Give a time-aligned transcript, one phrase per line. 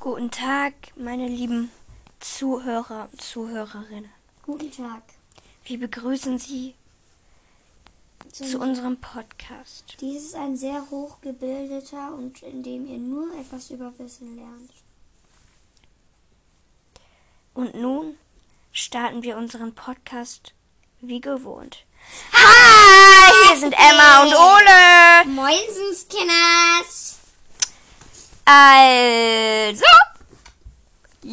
[0.00, 1.70] Guten Tag, meine lieben
[2.20, 4.10] Zuhörer und Zuhörerinnen.
[4.42, 5.02] Guten Tag.
[5.64, 6.74] Wir begrüßen Sie
[8.32, 9.98] zu unserem Podcast.
[10.00, 14.70] Dies ist ein sehr hochgebildeter und in dem ihr nur etwas über Wissen lernt.
[17.52, 18.16] Und nun
[18.72, 20.54] starten wir unseren Podcast
[21.02, 21.84] wie gewohnt.
[22.32, 25.34] Hi, hier sind Emma und Ole.
[25.34, 27.18] Moinsens, Kinders.
[28.46, 29.49] Also,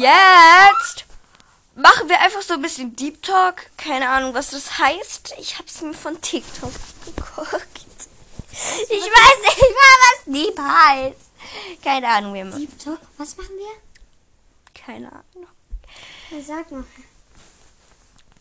[0.00, 1.04] jetzt
[1.74, 3.66] machen wir einfach so ein bisschen Deep Talk.
[3.76, 5.34] Keine Ahnung, was das heißt.
[5.38, 6.72] Ich habe es mir von TikTok
[7.04, 7.86] geguckt.
[8.88, 11.82] Ich weiß nicht mal, was Deep heißt.
[11.82, 12.60] Keine Ahnung, wir machen.
[12.60, 14.82] Deep Talk, was machen wir?
[14.82, 15.48] Keine Ahnung.
[16.30, 16.84] Na, sag mal.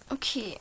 [0.10, 0.57] Okay.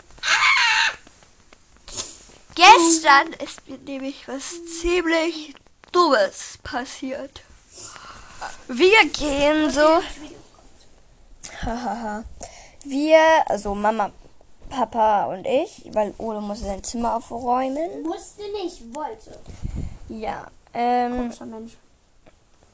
[2.54, 5.54] Gestern ist mir nämlich was ziemlich
[5.92, 7.42] Dummes passiert.
[8.66, 10.02] Wir gehen so.
[11.68, 12.24] Hahaha.
[12.84, 14.10] Wir, also Mama,
[14.70, 18.02] Papa und ich, weil Ole muss sein Zimmer aufräumen.
[18.02, 19.38] Musste nicht, wollte.
[20.08, 20.46] Ja.
[20.72, 21.76] Ähm, Komischer Mensch.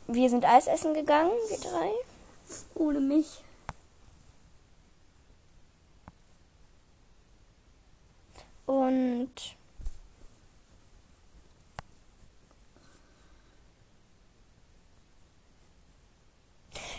[0.06, 1.90] wir sind Eis essen gegangen, wir drei.
[2.74, 3.42] Ohne mich.
[8.66, 9.30] Und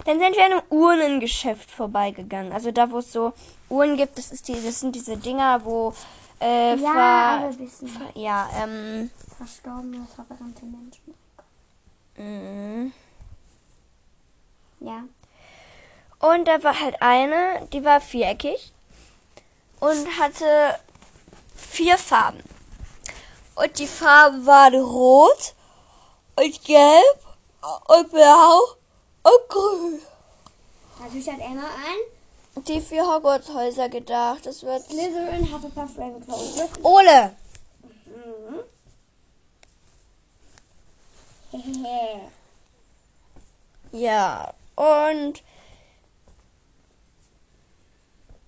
[0.06, 2.54] dann sind wir an einem Urnengeschäft vorbeigegangen.
[2.54, 3.34] Also da, wo es so
[3.70, 5.94] Uhren gibt, das, ist die, das sind diese Dinger, wo
[6.40, 11.14] äh, Ja, ver- ver- ja, ähm, Verstorbene, verbrannte Menschen.
[12.18, 12.92] mm.
[14.82, 15.04] Ja.
[16.20, 18.72] Und da war halt eine, die war viereckig
[19.80, 20.46] und hatte
[21.56, 22.42] vier Farben.
[23.56, 25.54] Und die Farben waren rot
[26.36, 27.20] und gelb
[27.88, 28.60] und blau
[29.24, 29.50] und
[31.16, 32.64] Natürlich hat Emma ein.
[32.64, 34.46] Die vier Hogwarts-Häuser gedacht.
[34.46, 34.84] Das wird.
[34.84, 36.92] Slytherin, Hufflepuff, Ravenclaw und Gryffindor.
[36.92, 37.36] Ole!
[41.54, 42.20] Mhm.
[43.94, 45.42] Ja, und.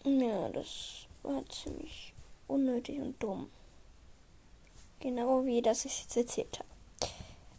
[0.04, 2.14] Ja, das war ziemlich
[2.50, 3.50] unnötig und dumm.
[5.00, 6.70] Genau wie das ich jetzt erzählt habe.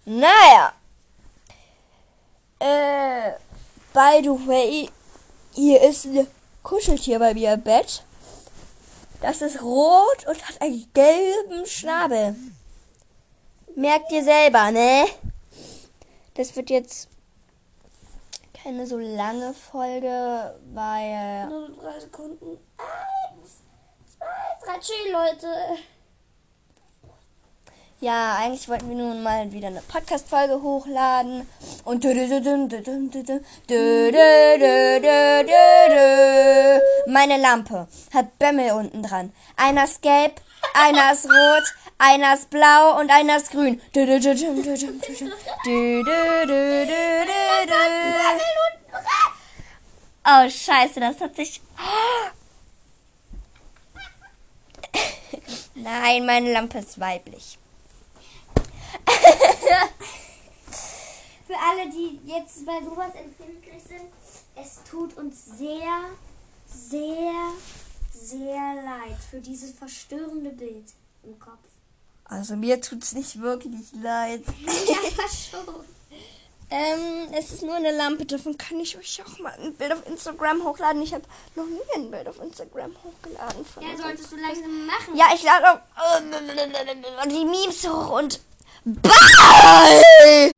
[0.04, 0.74] Naja.
[2.58, 3.32] Äh,
[3.94, 4.90] by the way,
[5.58, 6.26] hier ist ein
[6.62, 8.04] Kuscheltier bei mir im Bett.
[9.20, 12.36] Das ist rot und hat einen gelben Schnabel.
[13.74, 15.06] Merkt ihr selber, ne?
[16.34, 17.08] Das wird jetzt
[18.62, 22.58] keine so lange Folge, weil Nur drei Sekunden.
[22.76, 23.62] Eins,
[24.16, 25.48] zwei, drei, tschüss, Leute.
[28.00, 31.48] Ja, eigentlich wollten wir nun mal wieder eine Podcast-Folge hochladen.
[31.84, 32.04] Und
[37.08, 39.32] meine Lampe hat Bömmel unten dran.
[39.56, 40.40] Einer ist gelb,
[40.74, 41.64] einer ist rot,
[41.98, 43.80] einer ist blau und einer ist grün.
[50.24, 51.60] Oh, scheiße, das hat sich...
[55.74, 57.58] Nein, meine Lampe ist weiblich.
[61.46, 64.02] Für alle, die jetzt bei sowas empfindlich sind,
[64.54, 66.10] es tut uns sehr,
[66.66, 67.32] sehr,
[68.12, 70.86] sehr leid für dieses verstörende Bild
[71.22, 71.54] im Kopf.
[72.24, 74.42] Also mir tut's nicht wirklich leid.
[74.66, 74.96] Ja,
[75.50, 75.74] schon.
[76.70, 80.06] Ähm, es ist nur eine Lampe, davon kann ich euch auch mal ein Bild auf
[80.06, 81.00] Instagram hochladen.
[81.00, 81.24] Ich habe
[81.54, 83.64] noch nie ein Bild auf Instagram hochgeladen.
[83.64, 85.16] Von Ja, so- solltest du langsam machen.
[85.16, 88.40] ja, ich lade auch die Memes hoch und
[89.02, 90.50] Bye!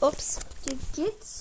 [0.00, 1.36] Ups, hier geht's.